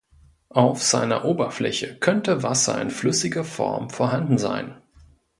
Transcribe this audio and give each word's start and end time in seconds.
Auf 0.55 0.81
seiner 0.81 1.25
Oberfläche 1.25 1.95
könnte 1.99 2.41
Wasser 2.41 2.81
in 2.81 2.89
flüssiger 2.89 3.43
Form 3.43 3.91
vorhanden 3.91 4.39
sein. 4.39 4.81